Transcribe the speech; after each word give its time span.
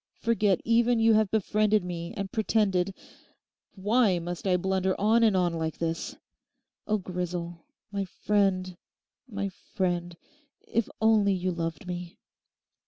Forget 0.17 0.61
even 0.65 0.97
you 0.99 1.13
have 1.13 1.29
befriended 1.29 1.85
me 1.85 2.11
and 2.17 2.31
pretended—Why 2.31 4.17
must 4.17 4.47
I 4.47 4.57
blunder 4.57 4.99
on 4.99 5.21
and 5.21 5.37
on 5.37 5.53
like 5.53 5.77
this? 5.77 6.15
Oh, 6.87 6.97
Grisel, 6.97 7.59
my 7.91 8.05
friend, 8.05 8.75
my 9.27 9.49
friend, 9.49 10.17
if 10.67 10.89
only 11.01 11.33
you 11.35 11.51
loved 11.51 11.85
me! 11.85 12.17